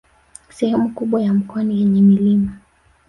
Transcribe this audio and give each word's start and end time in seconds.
Sehemu 0.49 0.89
kubwa 0.89 1.21
ya 1.21 1.33
mkoa 1.33 1.63
ni 1.63 1.79
yenye 1.79 2.01
milima 2.01 2.51